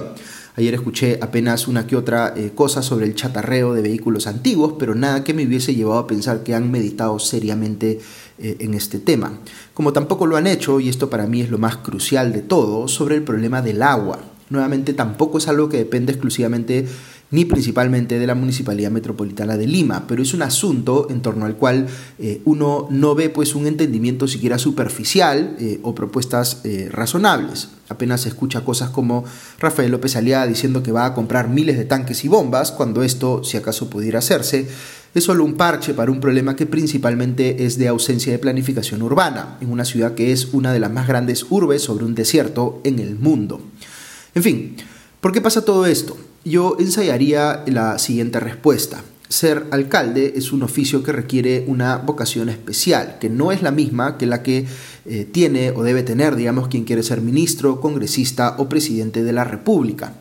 Ayer 0.57 0.73
escuché 0.73 1.19
apenas 1.21 1.69
una 1.69 1.87
que 1.87 1.95
otra 1.95 2.33
eh, 2.35 2.51
cosa 2.53 2.81
sobre 2.81 3.05
el 3.05 3.15
chatarreo 3.15 3.73
de 3.73 3.81
vehículos 3.81 4.27
antiguos, 4.27 4.73
pero 4.77 4.93
nada 4.93 5.23
que 5.23 5.33
me 5.33 5.47
hubiese 5.47 5.73
llevado 5.73 5.99
a 5.99 6.07
pensar 6.07 6.43
que 6.43 6.53
han 6.53 6.69
meditado 6.69 7.17
seriamente 7.17 7.99
eh, 8.39 8.57
en 8.59 8.73
este 8.73 8.99
tema. 8.99 9.39
Como 9.73 9.93
tampoco 9.93 10.27
lo 10.27 10.35
han 10.35 10.47
hecho, 10.47 10.81
y 10.81 10.89
esto 10.89 11.09
para 11.09 11.27
mí 11.27 11.39
es 11.39 11.49
lo 11.49 11.59
más 11.59 11.77
crucial 11.77 12.33
de 12.33 12.41
todo, 12.41 12.89
sobre 12.89 13.15
el 13.15 13.23
problema 13.23 13.61
del 13.61 13.83
agua. 13.83 14.19
Nuevamente 14.49 14.93
tampoco 14.93 15.37
es 15.37 15.47
algo 15.47 15.69
que 15.69 15.77
depende 15.77 16.11
exclusivamente 16.11 16.87
ni 17.31 17.45
principalmente 17.45 18.17
de 18.17 18.27
la 18.27 18.35
Municipalidad 18.35 18.91
Metropolitana 18.91 19.57
de 19.57 19.67
Lima, 19.67 20.05
pero 20.07 20.23
es 20.23 20.33
un 20.33 20.41
asunto 20.41 21.07
en 21.09 21.21
torno 21.21 21.45
al 21.45 21.55
cual 21.55 21.87
eh, 22.17 22.41
uno 22.45 22.87
no 22.89 23.15
ve 23.15 23.29
pues 23.29 23.55
un 23.55 23.67
entendimiento 23.67 24.27
siquiera 24.27 24.57
superficial 24.57 25.55
eh, 25.59 25.79
o 25.83 25.93
propuestas 25.93 26.61
razonables. 26.91 27.69
Apenas 27.89 28.21
se 28.21 28.29
escucha 28.29 28.63
cosas 28.63 28.89
como 28.89 29.23
Rafael 29.59 29.91
López 29.91 30.15
Aliada 30.15 30.47
diciendo 30.47 30.83
que 30.83 30.91
va 30.91 31.05
a 31.05 31.13
comprar 31.13 31.49
miles 31.49 31.77
de 31.77 31.85
tanques 31.85 32.23
y 32.23 32.27
bombas, 32.27 32.71
cuando 32.71 33.03
esto, 33.03 33.43
si 33.43 33.57
acaso 33.57 33.89
pudiera 33.89 34.19
hacerse, 34.19 34.67
es 35.13 35.23
solo 35.23 35.43
un 35.43 35.55
parche 35.55 35.93
para 35.93 36.11
un 36.11 36.19
problema 36.19 36.55
que 36.55 36.67
principalmente 36.67 37.65
es 37.65 37.77
de 37.77 37.87
ausencia 37.87 38.31
de 38.31 38.39
planificación 38.39 39.01
urbana, 39.01 39.57
en 39.59 39.71
una 39.71 39.85
ciudad 39.85 40.13
que 40.13 40.31
es 40.31 40.49
una 40.53 40.71
de 40.71 40.79
las 40.79 40.91
más 40.91 41.07
grandes 41.07 41.45
urbes 41.49 41.81
sobre 41.81 42.05
un 42.05 42.13
desierto 42.13 42.79
en 42.83 42.99
el 42.99 43.15
mundo. 43.15 43.59
En 44.35 44.43
fin, 44.43 44.75
¿por 45.19 45.31
qué 45.31 45.41
pasa 45.41 45.65
todo 45.65 45.85
esto? 45.87 46.15
Yo 46.45 46.77
ensayaría 46.79 47.63
la 47.67 47.99
siguiente 47.99 48.39
respuesta. 48.39 49.03
Ser 49.27 49.67
alcalde 49.71 50.33
es 50.37 50.53
un 50.53 50.63
oficio 50.63 51.03
que 51.03 51.11
requiere 51.11 51.65
una 51.67 51.97
vocación 51.97 52.49
especial, 52.49 53.17
que 53.19 53.29
no 53.29 53.51
es 53.51 53.61
la 53.61 53.71
misma 53.71 54.17
que 54.17 54.25
la 54.25 54.41
que 54.41 54.65
eh, 55.05 55.27
tiene 55.31 55.71
o 55.71 55.83
debe 55.83 56.01
tener, 56.01 56.35
digamos, 56.35 56.69
quien 56.69 56.85
quiere 56.85 57.03
ser 57.03 57.21
ministro, 57.21 57.81
congresista 57.81 58.55
o 58.57 58.69
presidente 58.69 59.21
de 59.21 59.33
la 59.33 59.43
República. 59.43 60.13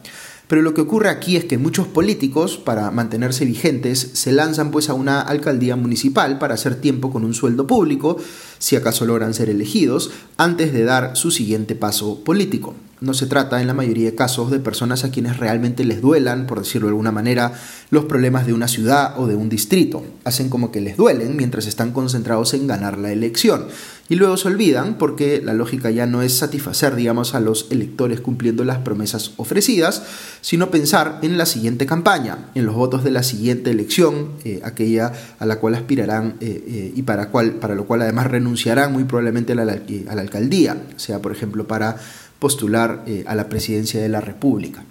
Pero 0.49 0.63
lo 0.63 0.75
que 0.75 0.81
ocurre 0.81 1.09
aquí 1.09 1.37
es 1.37 1.45
que 1.45 1.57
muchos 1.57 1.87
políticos, 1.87 2.59
para 2.59 2.91
mantenerse 2.91 3.45
vigentes, 3.45 4.11
se 4.15 4.33
lanzan 4.33 4.71
pues 4.71 4.89
a 4.89 4.95
una 4.95 5.21
alcaldía 5.21 5.77
municipal 5.77 6.39
para 6.39 6.55
hacer 6.55 6.75
tiempo 6.75 7.13
con 7.13 7.25
un 7.25 7.35
sueldo 7.35 7.67
público, 7.67 8.17
si 8.59 8.75
acaso 8.75 9.07
logran 9.07 9.35
ser 9.35 9.51
elegidos, 9.51 10.11
antes 10.37 10.73
de 10.73 10.85
dar 10.85 11.17
su 11.17 11.31
siguiente 11.31 11.77
paso 11.77 12.25
político. 12.25 12.75
No 13.01 13.15
se 13.15 13.27
trata 13.27 13.61
en 13.61 13.69
la 13.69 13.75
mayoría 13.75 14.11
de 14.11 14.17
casos 14.17 14.51
de 14.51 14.59
personas 14.59 15.05
a 15.05 15.11
quienes 15.11 15.37
realmente 15.37 15.85
les 15.85 16.01
duelan, 16.01 16.47
por 16.47 16.59
decirlo 16.59 16.89
de 16.89 16.93
alguna 16.93 17.13
manera, 17.13 17.53
los 17.91 18.07
problemas 18.07 18.45
de 18.45 18.53
una 18.53 18.67
ciudad 18.67 19.15
o 19.21 19.29
de 19.29 19.37
un 19.37 19.49
distrito. 19.49 20.05
Hacen 20.25 20.49
como 20.49 20.73
que 20.73 20.81
les 20.81 20.97
duelen 20.97 21.37
mientras 21.37 21.67
están 21.67 21.93
concentrados 21.93 22.55
en 22.55 22.67
ganar 22.67 22.99
la 22.99 23.13
elección. 23.13 23.67
Y 24.09 24.17
luego 24.17 24.37
se 24.37 24.49
olvidan 24.49 24.97
porque 24.97 25.43
la 25.45 25.53
lógica 25.53 25.91
ya 25.91 26.07
no 26.07 26.23
es 26.23 26.37
satisfacer, 26.37 26.97
digamos, 26.97 27.35
a 27.35 27.41
los 27.41 27.67
electores 27.71 28.21
cumpliendo 28.21 28.65
las 28.65 28.79
promesas 28.79 29.33
ofrecidas, 29.37 30.03
sino 30.41 30.71
pensar 30.71 31.19
en 31.23 31.37
la 31.37 31.47
siguiente 31.47 31.85
campaña, 31.85 32.49
en 32.55 32.65
los 32.65 32.75
votos 32.75 33.05
de 33.05 33.11
la 33.11 33.23
siguiente 33.23 33.71
elección, 33.71 34.31
eh, 34.45 34.61
aquella 34.65 35.13
a 35.39 35.47
la 35.47 35.61
cual 35.61 35.75
aspirarán 35.75 36.37
eh, 36.41 36.65
eh, 36.67 36.93
y 36.97 37.03
para, 37.03 37.29
cual, 37.29 37.53
para 37.57 37.75
lo 37.75 37.85
cual 37.85 38.03
además 38.03 38.29
renunciarán 38.29 38.93
muy 38.93 39.05
probablemente 39.05 39.53
a 39.53 39.57
la, 39.57 39.79
a 40.09 40.15
la 40.15 40.23
alcaldía, 40.23 40.83
sea 40.97 41.21
por 41.21 41.33
ejemplo 41.33 41.67
para 41.67 41.97
postular 42.39 43.05
eh, 43.07 43.25
a 43.27 43.35
la 43.35 43.49
presidencia 43.49 44.01
de 44.01 44.09
la 44.09 44.21
República. 44.21 44.85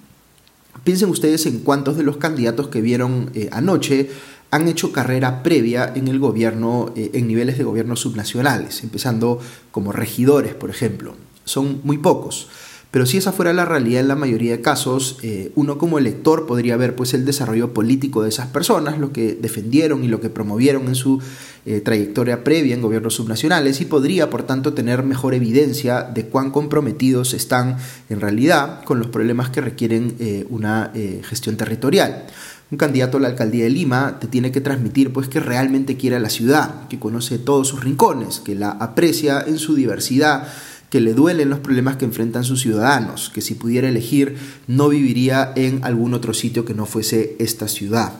Piensen 0.83 1.09
ustedes 1.09 1.45
en 1.45 1.59
cuántos 1.59 1.97
de 1.97 2.03
los 2.03 2.17
candidatos 2.17 2.67
que 2.69 2.81
vieron 2.81 3.31
eh, 3.33 3.49
anoche 3.51 4.09
han 4.51 4.67
hecho 4.67 4.93
carrera 4.93 5.43
previa 5.43 5.91
en 5.93 6.07
el 6.07 6.19
gobierno, 6.19 6.93
eh, 6.95 7.11
en 7.13 7.27
niveles 7.27 7.57
de 7.57 7.63
gobierno 7.63 7.95
subnacionales, 7.95 8.83
empezando 8.83 9.39
como 9.71 9.91
regidores, 9.91 10.53
por 10.53 10.69
ejemplo. 10.69 11.15
Son 11.43 11.81
muy 11.83 11.97
pocos. 11.97 12.47
Pero 12.89 13.05
si 13.05 13.17
esa 13.17 13.33
fuera 13.33 13.51
la 13.51 13.65
realidad 13.65 13.99
en 13.99 14.07
la 14.07 14.15
mayoría 14.15 14.53
de 14.53 14.61
casos, 14.61 15.17
eh, 15.21 15.51
uno 15.55 15.77
como 15.77 15.99
elector 15.99 16.47
podría 16.47 16.77
ver 16.77 16.95
pues 16.95 17.13
el 17.13 17.25
desarrollo 17.25 17.73
político 17.73 18.23
de 18.23 18.29
esas 18.29 18.47
personas, 18.47 18.97
lo 18.97 19.11
que 19.11 19.37
defendieron 19.39 20.05
y 20.05 20.07
lo 20.07 20.21
que 20.21 20.29
promovieron 20.29 20.87
en 20.87 20.95
su 20.95 21.21
eh, 21.65 21.81
trayectoria 21.81 22.45
previa 22.45 22.73
en 22.73 22.81
gobiernos 22.81 23.15
subnacionales 23.15 23.81
y 23.81 23.85
podría 23.85 24.29
por 24.29 24.43
tanto 24.43 24.73
tener 24.73 25.03
mejor 25.03 25.33
evidencia 25.33 26.03
de 26.03 26.27
cuán 26.27 26.51
comprometidos 26.51 27.33
están 27.33 27.77
en 28.09 28.21
realidad 28.21 28.83
con 28.85 28.99
los 28.99 29.07
problemas 29.07 29.49
que 29.49 29.59
requieren 29.59 30.15
eh, 30.19 30.45
una 30.49 30.91
gestión 31.23 31.57
territorial. 31.57 32.25
Un 32.69 32.77
candidato 32.77 33.17
a 33.17 33.21
la 33.21 33.29
alcaldía 33.29 33.63
de 33.65 33.69
Lima 33.69 34.19
te 34.19 34.27
tiene 34.27 34.51
que 34.51 34.59
transmitir 34.59 35.13
pues 35.13 35.27
que 35.27 35.39
realmente 35.39 35.95
quiere 35.95 36.17
a 36.17 36.19
la 36.19 36.29
ciudad, 36.29 36.87
que 36.89 36.99
conoce 36.99 37.37
todos 37.37 37.67
sus 37.67 37.83
rincones, 37.83 38.39
que 38.39 38.55
la 38.55 38.71
aprecia 38.71 39.41
en 39.45 39.57
su 39.57 39.75
diversidad 39.75 40.47
que 40.89 41.01
le 41.01 41.13
duelen 41.13 41.49
los 41.49 41.59
problemas 41.59 41.97
que 41.97 42.05
enfrentan 42.05 42.43
sus 42.43 42.61
ciudadanos, 42.61 43.29
que 43.33 43.41
si 43.41 43.55
pudiera 43.55 43.89
elegir 43.89 44.37
no 44.67 44.89
viviría 44.89 45.51
en 45.55 45.83
algún 45.83 46.13
otro 46.13 46.33
sitio 46.33 46.65
que 46.65 46.73
no 46.73 46.85
fuese 46.85 47.35
esta 47.39 47.67
ciudad. 47.67 48.13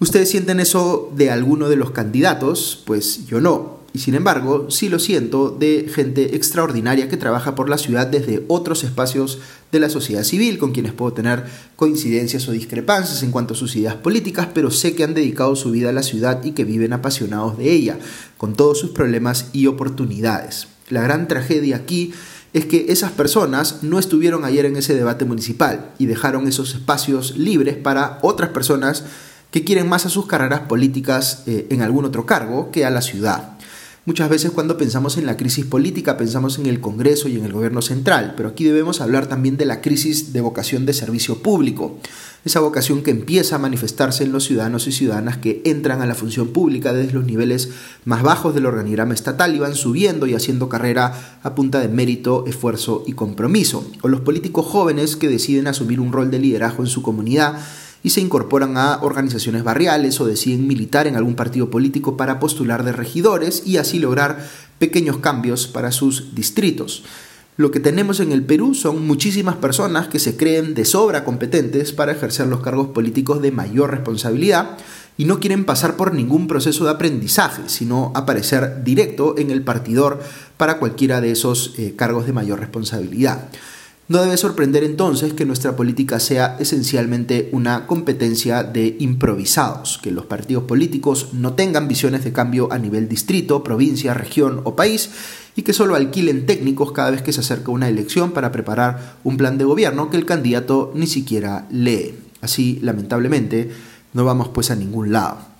¿Ustedes 0.00 0.30
sienten 0.30 0.60
eso 0.60 1.12
de 1.16 1.30
alguno 1.30 1.68
de 1.68 1.76
los 1.76 1.90
candidatos? 1.90 2.82
Pues 2.86 3.26
yo 3.26 3.40
no. 3.40 3.78
Y 3.94 4.00
sin 4.00 4.14
embargo, 4.14 4.70
sí 4.70 4.88
lo 4.90 4.98
siento 4.98 5.50
de 5.50 5.90
gente 5.92 6.36
extraordinaria 6.36 7.08
que 7.08 7.16
trabaja 7.16 7.54
por 7.54 7.68
la 7.68 7.78
ciudad 7.78 8.06
desde 8.06 8.44
otros 8.46 8.84
espacios 8.84 9.38
de 9.72 9.80
la 9.80 9.88
sociedad 9.88 10.24
civil, 10.24 10.58
con 10.58 10.72
quienes 10.72 10.92
puedo 10.92 11.14
tener 11.14 11.46
coincidencias 11.74 12.46
o 12.48 12.52
discrepancias 12.52 13.22
en 13.22 13.30
cuanto 13.30 13.54
a 13.54 13.56
sus 13.56 13.74
ideas 13.76 13.96
políticas, 13.96 14.48
pero 14.52 14.70
sé 14.70 14.94
que 14.94 15.04
han 15.04 15.14
dedicado 15.14 15.56
su 15.56 15.70
vida 15.70 15.88
a 15.88 15.94
la 15.94 16.02
ciudad 16.02 16.44
y 16.44 16.52
que 16.52 16.64
viven 16.64 16.92
apasionados 16.92 17.56
de 17.56 17.72
ella, 17.72 17.98
con 18.36 18.54
todos 18.54 18.78
sus 18.78 18.90
problemas 18.90 19.46
y 19.52 19.66
oportunidades. 19.66 20.68
La 20.90 21.02
gran 21.02 21.28
tragedia 21.28 21.76
aquí 21.76 22.12
es 22.52 22.64
que 22.64 22.86
esas 22.88 23.12
personas 23.12 23.82
no 23.82 23.98
estuvieron 23.98 24.44
ayer 24.44 24.64
en 24.64 24.76
ese 24.76 24.94
debate 24.94 25.24
municipal 25.24 25.90
y 25.98 26.06
dejaron 26.06 26.48
esos 26.48 26.74
espacios 26.74 27.36
libres 27.36 27.76
para 27.76 28.18
otras 28.22 28.50
personas 28.50 29.04
que 29.50 29.64
quieren 29.64 29.88
más 29.88 30.06
a 30.06 30.10
sus 30.10 30.26
carreras 30.26 30.60
políticas 30.60 31.42
eh, 31.46 31.66
en 31.70 31.82
algún 31.82 32.04
otro 32.04 32.26
cargo 32.26 32.70
que 32.70 32.84
a 32.84 32.90
la 32.90 33.02
ciudad. 33.02 33.57
Muchas 34.08 34.30
veces 34.30 34.52
cuando 34.52 34.78
pensamos 34.78 35.18
en 35.18 35.26
la 35.26 35.36
crisis 35.36 35.66
política 35.66 36.16
pensamos 36.16 36.58
en 36.58 36.64
el 36.64 36.80
Congreso 36.80 37.28
y 37.28 37.36
en 37.36 37.44
el 37.44 37.52
gobierno 37.52 37.82
central, 37.82 38.32
pero 38.38 38.48
aquí 38.48 38.64
debemos 38.64 39.02
hablar 39.02 39.26
también 39.26 39.58
de 39.58 39.66
la 39.66 39.82
crisis 39.82 40.32
de 40.32 40.40
vocación 40.40 40.86
de 40.86 40.94
servicio 40.94 41.42
público, 41.42 41.98
esa 42.42 42.60
vocación 42.60 43.02
que 43.02 43.10
empieza 43.10 43.56
a 43.56 43.58
manifestarse 43.58 44.24
en 44.24 44.32
los 44.32 44.44
ciudadanos 44.44 44.86
y 44.86 44.92
ciudadanas 44.92 45.36
que 45.36 45.60
entran 45.66 46.00
a 46.00 46.06
la 46.06 46.14
función 46.14 46.54
pública 46.54 46.94
desde 46.94 47.12
los 47.12 47.26
niveles 47.26 47.68
más 48.06 48.22
bajos 48.22 48.54
del 48.54 48.64
organigrama 48.64 49.12
estatal 49.12 49.54
y 49.54 49.58
van 49.58 49.74
subiendo 49.74 50.26
y 50.26 50.32
haciendo 50.32 50.70
carrera 50.70 51.40
a 51.42 51.54
punta 51.54 51.78
de 51.78 51.88
mérito, 51.88 52.46
esfuerzo 52.46 53.04
y 53.06 53.12
compromiso, 53.12 53.92
o 54.00 54.08
los 54.08 54.22
políticos 54.22 54.64
jóvenes 54.64 55.16
que 55.16 55.28
deciden 55.28 55.66
asumir 55.66 56.00
un 56.00 56.12
rol 56.12 56.30
de 56.30 56.38
liderazgo 56.38 56.82
en 56.82 56.88
su 56.88 57.02
comunidad 57.02 57.58
y 58.02 58.10
se 58.10 58.20
incorporan 58.20 58.76
a 58.76 59.00
organizaciones 59.02 59.64
barriales 59.64 60.20
o 60.20 60.26
deciden 60.26 60.66
militar 60.66 61.06
en 61.06 61.16
algún 61.16 61.34
partido 61.34 61.70
político 61.70 62.16
para 62.16 62.38
postular 62.38 62.84
de 62.84 62.92
regidores 62.92 63.62
y 63.66 63.76
así 63.76 63.98
lograr 63.98 64.46
pequeños 64.78 65.18
cambios 65.18 65.66
para 65.66 65.92
sus 65.92 66.34
distritos. 66.34 67.04
Lo 67.56 67.72
que 67.72 67.80
tenemos 67.80 68.20
en 68.20 68.30
el 68.30 68.44
Perú 68.44 68.72
son 68.72 69.04
muchísimas 69.04 69.56
personas 69.56 70.06
que 70.06 70.20
se 70.20 70.36
creen 70.36 70.74
de 70.74 70.84
sobra 70.84 71.24
competentes 71.24 71.92
para 71.92 72.12
ejercer 72.12 72.46
los 72.46 72.60
cargos 72.60 72.90
políticos 72.90 73.42
de 73.42 73.50
mayor 73.50 73.90
responsabilidad 73.90 74.78
y 75.16 75.24
no 75.24 75.40
quieren 75.40 75.64
pasar 75.64 75.96
por 75.96 76.14
ningún 76.14 76.46
proceso 76.46 76.84
de 76.84 76.92
aprendizaje, 76.92 77.62
sino 77.66 78.12
aparecer 78.14 78.84
directo 78.84 79.36
en 79.36 79.50
el 79.50 79.62
partidor 79.62 80.20
para 80.56 80.78
cualquiera 80.78 81.20
de 81.20 81.32
esos 81.32 81.74
eh, 81.78 81.94
cargos 81.96 82.26
de 82.26 82.32
mayor 82.32 82.60
responsabilidad. 82.60 83.48
No 84.08 84.22
debe 84.22 84.38
sorprender 84.38 84.84
entonces 84.84 85.34
que 85.34 85.44
nuestra 85.44 85.76
política 85.76 86.18
sea 86.18 86.56
esencialmente 86.58 87.50
una 87.52 87.86
competencia 87.86 88.62
de 88.62 88.96
improvisados, 89.00 90.00
que 90.02 90.10
los 90.10 90.24
partidos 90.24 90.64
políticos 90.64 91.34
no 91.34 91.52
tengan 91.52 91.88
visiones 91.88 92.24
de 92.24 92.32
cambio 92.32 92.72
a 92.72 92.78
nivel 92.78 93.06
distrito, 93.06 93.62
provincia, 93.62 94.14
región 94.14 94.62
o 94.64 94.74
país 94.74 95.10
y 95.56 95.62
que 95.62 95.74
solo 95.74 95.94
alquilen 95.94 96.46
técnicos 96.46 96.92
cada 96.92 97.10
vez 97.10 97.20
que 97.20 97.34
se 97.34 97.40
acerca 97.40 97.70
una 97.70 97.90
elección 97.90 98.30
para 98.30 98.50
preparar 98.50 99.16
un 99.24 99.36
plan 99.36 99.58
de 99.58 99.66
gobierno 99.66 100.08
que 100.08 100.16
el 100.16 100.24
candidato 100.24 100.90
ni 100.94 101.06
siquiera 101.06 101.66
lee. 101.70 102.14
Así, 102.40 102.78
lamentablemente, 102.80 103.70
no 104.14 104.24
vamos 104.24 104.48
pues 104.48 104.70
a 104.70 104.76
ningún 104.76 105.12
lado. 105.12 105.57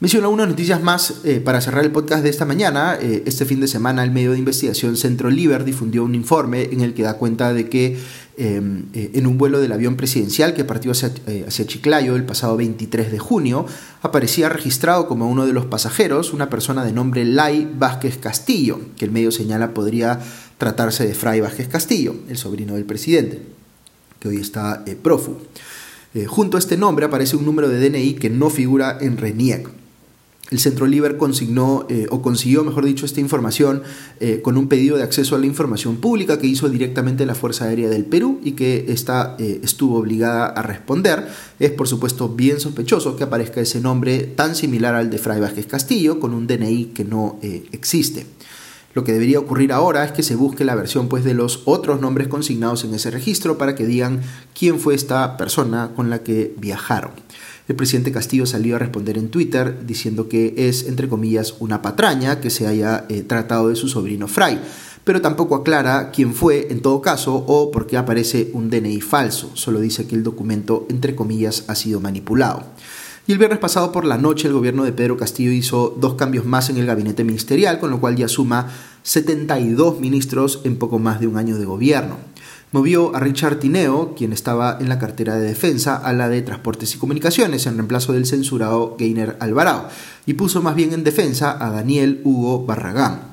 Menciono 0.00 0.30
unas 0.30 0.48
noticias 0.48 0.82
más 0.82 1.16
eh, 1.24 1.42
para 1.44 1.60
cerrar 1.60 1.84
el 1.84 1.92
podcast 1.92 2.22
de 2.22 2.30
esta 2.30 2.46
mañana. 2.46 2.96
Eh, 2.98 3.22
este 3.26 3.44
fin 3.44 3.60
de 3.60 3.68
semana 3.68 4.02
el 4.02 4.10
medio 4.10 4.32
de 4.32 4.38
investigación 4.38 4.96
Centro 4.96 5.28
Liber 5.28 5.62
difundió 5.62 6.04
un 6.04 6.14
informe 6.14 6.70
en 6.72 6.80
el 6.80 6.94
que 6.94 7.02
da 7.02 7.18
cuenta 7.18 7.52
de 7.52 7.68
que 7.68 7.98
em, 8.38 8.86
eh, 8.94 9.10
en 9.12 9.26
un 9.26 9.36
vuelo 9.36 9.60
del 9.60 9.72
avión 9.72 9.96
presidencial 9.96 10.54
que 10.54 10.64
partió 10.64 10.92
hacia, 10.92 11.12
hacia, 11.46 11.66
Chiclayo 11.66 12.16
el 12.16 12.24
pasado 12.24 12.56
23 12.56 13.12
de 13.12 13.18
junio, 13.18 13.66
aparecía 14.00 14.48
registrado 14.48 15.06
como 15.06 15.28
uno 15.28 15.44
de 15.44 15.52
los 15.52 15.66
pasajeros 15.66 16.32
una 16.32 16.48
persona 16.48 16.82
de 16.82 16.94
nombre 16.94 17.26
Lai 17.26 17.70
Vázquez 17.78 18.16
Castillo, 18.16 18.80
que 18.96 19.04
el 19.04 19.10
medio 19.10 19.30
señala 19.30 19.74
podría 19.74 20.18
tratarse 20.56 21.06
de 21.06 21.12
Fray 21.12 21.42
Vázquez 21.42 21.68
Castillo, 21.68 22.14
el 22.26 22.38
sobrino 22.38 22.74
del 22.74 22.86
presidente, 22.86 23.42
que 24.18 24.28
hoy 24.28 24.38
está 24.38 24.82
prófugo. 25.02 25.42
junto 26.26 26.56
a 26.56 26.60
este 26.60 26.78
nombre 26.78 27.04
aparece 27.04 27.36
un 27.36 27.44
número 27.44 27.68
de 27.68 27.86
DNI 27.86 28.14
que 28.14 28.30
no 28.30 28.48
figura 28.48 28.96
en 28.98 29.18
RENIEC. 29.18 29.79
El 30.50 30.58
Centro 30.58 30.86
Liber 30.86 31.16
consignó 31.16 31.86
eh, 31.88 32.06
o 32.10 32.22
consiguió, 32.22 32.64
mejor 32.64 32.84
dicho, 32.84 33.06
esta 33.06 33.20
información 33.20 33.82
eh, 34.18 34.40
con 34.42 34.56
un 34.56 34.68
pedido 34.68 34.96
de 34.96 35.04
acceso 35.04 35.36
a 35.36 35.38
la 35.38 35.46
información 35.46 35.98
pública 35.98 36.38
que 36.38 36.48
hizo 36.48 36.68
directamente 36.68 37.24
la 37.24 37.36
Fuerza 37.36 37.66
Aérea 37.66 37.88
del 37.88 38.04
Perú 38.04 38.40
y 38.42 38.52
que 38.52 38.86
esta 38.88 39.36
eh, 39.38 39.60
estuvo 39.62 39.98
obligada 39.98 40.46
a 40.46 40.62
responder. 40.62 41.28
Es 41.60 41.70
por 41.70 41.86
supuesto 41.86 42.28
bien 42.28 42.58
sospechoso 42.58 43.16
que 43.16 43.24
aparezca 43.24 43.60
ese 43.60 43.80
nombre 43.80 44.18
tan 44.20 44.56
similar 44.56 44.96
al 44.96 45.08
de 45.08 45.18
Fray 45.18 45.40
Vázquez 45.40 45.66
Castillo 45.66 46.18
con 46.18 46.34
un 46.34 46.48
DNI 46.48 46.86
que 46.86 47.04
no 47.04 47.38
existe. 47.72 48.26
Lo 48.92 49.04
que 49.04 49.12
debería 49.12 49.38
ocurrir 49.38 49.72
ahora 49.72 50.04
es 50.04 50.10
que 50.10 50.24
se 50.24 50.34
busque 50.34 50.64
la 50.64 50.74
versión 50.74 51.08
pues, 51.08 51.22
de 51.22 51.34
los 51.34 51.62
otros 51.64 52.00
nombres 52.00 52.26
consignados 52.26 52.82
en 52.82 52.92
ese 52.92 53.10
registro 53.12 53.56
para 53.56 53.76
que 53.76 53.86
digan 53.86 54.20
quién 54.58 54.80
fue 54.80 54.94
esta 54.94 55.36
persona 55.36 55.92
con 55.94 56.10
la 56.10 56.24
que 56.24 56.54
viajaron. 56.58 57.12
El 57.70 57.76
presidente 57.76 58.10
Castillo 58.10 58.46
salió 58.46 58.74
a 58.74 58.78
responder 58.80 59.16
en 59.16 59.28
Twitter 59.28 59.86
diciendo 59.86 60.28
que 60.28 60.54
es, 60.56 60.88
entre 60.88 61.08
comillas, 61.08 61.54
una 61.60 61.82
patraña 61.82 62.40
que 62.40 62.50
se 62.50 62.66
haya 62.66 63.06
eh, 63.08 63.22
tratado 63.22 63.68
de 63.68 63.76
su 63.76 63.86
sobrino 63.86 64.26
Fray, 64.26 64.60
pero 65.04 65.20
tampoco 65.20 65.54
aclara 65.54 66.10
quién 66.10 66.34
fue 66.34 66.66
en 66.72 66.82
todo 66.82 67.00
caso 67.00 67.36
o 67.36 67.70
por 67.70 67.86
qué 67.86 67.96
aparece 67.96 68.50
un 68.54 68.70
DNI 68.70 69.00
falso, 69.00 69.52
solo 69.54 69.78
dice 69.78 70.08
que 70.08 70.16
el 70.16 70.24
documento, 70.24 70.84
entre 70.90 71.14
comillas, 71.14 71.62
ha 71.68 71.76
sido 71.76 72.00
manipulado. 72.00 72.64
Y 73.28 73.32
el 73.32 73.38
viernes 73.38 73.60
pasado 73.60 73.92
por 73.92 74.04
la 74.04 74.18
noche 74.18 74.48
el 74.48 74.54
gobierno 74.54 74.82
de 74.82 74.92
Pedro 74.92 75.16
Castillo 75.16 75.52
hizo 75.52 75.96
dos 75.96 76.14
cambios 76.14 76.46
más 76.46 76.70
en 76.70 76.76
el 76.76 76.86
gabinete 76.86 77.22
ministerial, 77.22 77.78
con 77.78 77.90
lo 77.90 78.00
cual 78.00 78.16
ya 78.16 78.26
suma 78.26 78.66
72 79.04 80.00
ministros 80.00 80.60
en 80.64 80.76
poco 80.76 80.98
más 80.98 81.20
de 81.20 81.28
un 81.28 81.36
año 81.36 81.56
de 81.56 81.66
gobierno 81.66 82.16
movió 82.72 83.14
a 83.14 83.20
Richard 83.20 83.58
Tineo, 83.58 84.14
quien 84.14 84.32
estaba 84.32 84.78
en 84.80 84.88
la 84.88 84.98
cartera 84.98 85.36
de 85.36 85.48
defensa, 85.48 85.96
a 85.96 86.12
la 86.12 86.28
de 86.28 86.42
transportes 86.42 86.94
y 86.94 86.98
comunicaciones, 86.98 87.66
en 87.66 87.76
reemplazo 87.76 88.12
del 88.12 88.26
censurado 88.26 88.96
Gainer 88.98 89.36
Alvarado, 89.40 89.88
y 90.26 90.34
puso 90.34 90.62
más 90.62 90.74
bien 90.74 90.92
en 90.92 91.04
defensa 91.04 91.56
a 91.64 91.70
Daniel 91.70 92.20
Hugo 92.24 92.64
Barragán. 92.64 93.30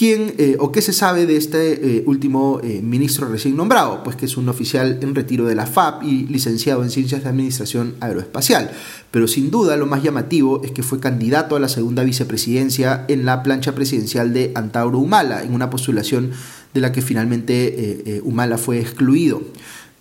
¿Quién 0.00 0.32
eh, 0.38 0.56
o 0.58 0.72
qué 0.72 0.80
se 0.80 0.94
sabe 0.94 1.26
de 1.26 1.36
este 1.36 1.98
eh, 1.98 2.04
último 2.06 2.58
eh, 2.64 2.80
ministro 2.82 3.28
recién 3.28 3.54
nombrado? 3.54 4.02
Pues 4.02 4.16
que 4.16 4.24
es 4.24 4.38
un 4.38 4.48
oficial 4.48 4.98
en 5.02 5.14
retiro 5.14 5.44
de 5.44 5.54
la 5.54 5.66
FAP 5.66 6.04
y 6.04 6.26
licenciado 6.26 6.82
en 6.82 6.88
Ciencias 6.88 7.22
de 7.22 7.28
Administración 7.28 7.96
Aeroespacial. 8.00 8.70
Pero 9.10 9.28
sin 9.28 9.50
duda 9.50 9.76
lo 9.76 9.84
más 9.84 10.02
llamativo 10.02 10.62
es 10.64 10.70
que 10.70 10.82
fue 10.82 11.00
candidato 11.00 11.54
a 11.54 11.60
la 11.60 11.68
segunda 11.68 12.02
vicepresidencia 12.02 13.04
en 13.08 13.26
la 13.26 13.42
plancha 13.42 13.74
presidencial 13.74 14.32
de 14.32 14.52
Antauro 14.54 14.98
Humala, 14.98 15.42
en 15.42 15.52
una 15.52 15.68
postulación 15.68 16.30
de 16.74 16.80
la 16.80 16.92
que 16.92 17.02
finalmente 17.02 18.20
Humala 18.24 18.58
fue 18.58 18.80
excluido. 18.80 19.42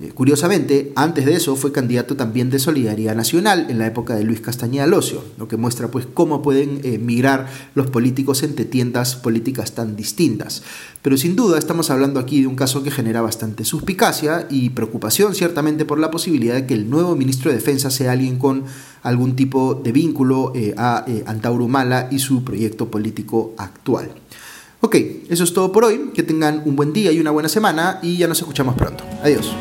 Eh, 0.02 0.12
curiosamente, 0.14 0.94
antes 0.96 1.26
de 1.26 1.34
eso 1.34 1.58
fue 1.58 1.74
candidato 1.74 2.16
también 2.16 2.50
de 2.50 2.58
Solidaridad 2.58 3.16
Nacional 3.16 3.68
en 3.70 3.80
la 3.80 3.88
época 3.88 4.16
de 4.16 4.24
Luis 4.24 4.40
Castañeda 4.40 4.88
Locio, 4.88 5.22
lo 5.38 5.50
que 5.50 5.58
muestra 5.58 5.92
pues 5.92 6.08
cómo 6.14 6.42
pueden 6.42 6.80
eh, 6.84 6.98
migrar 6.98 7.48
los 7.76 7.88
políticos 7.88 8.42
entre 8.44 8.64
tiendas 8.64 9.18
políticas 9.18 9.74
tan 9.74 9.98
distintas. 9.98 10.64
Pero 11.02 11.18
sin 11.18 11.36
duda 11.36 11.60
estamos 11.60 11.90
hablando 11.90 12.22
aquí 12.22 12.40
de 12.40 12.48
un 12.48 12.56
caso 12.56 12.82
que 12.82 12.92
genera 12.92 13.20
bastante 13.20 13.66
suspicacia 13.66 14.48
y 14.50 14.70
preocupación 14.70 15.36
ciertamente 15.36 15.84
por 15.84 16.00
la 16.00 16.12
posibilidad 16.12 16.56
de 16.56 16.66
que 16.66 16.76
el 16.76 16.90
nuevo 16.90 17.18
ministro 17.18 17.52
de 17.52 17.58
Defensa 17.58 17.92
sea 17.92 18.14
alguien 18.14 18.40
con 18.40 18.64
algún 19.04 19.36
tipo 19.36 19.76
de 19.76 19.92
vínculo 19.92 20.54
eh, 20.56 20.74
a 20.78 21.06
Antauro 21.26 21.68
Mala 21.68 22.08
y 22.10 22.20
su 22.20 22.46
proyecto 22.46 22.90
político 22.90 23.54
actual. 23.58 24.12
Ok, 24.81 24.95
eso 25.29 25.43
es 25.43 25.53
todo 25.53 25.71
por 25.71 25.83
hoy. 25.86 26.12
Que 26.13 26.24
tengan 26.24 26.63
un 26.65 26.75
buen 26.75 26.93
día 26.93 27.12
y 27.12 27.19
una 27.19 27.31
buena 27.31 27.50
semana 27.50 28.00
y 28.01 28.17
ya 28.17 28.27
nos 28.27 28.39
escuchamos 28.39 28.75
pronto. 28.75 29.03
Adiós. 29.24 29.51